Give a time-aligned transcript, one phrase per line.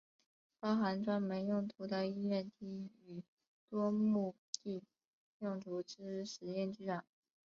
[0.59, 3.23] 包含专门用途的音乐厅与
[3.69, 4.81] 多目的
[5.37, 7.05] 用途之实验剧场。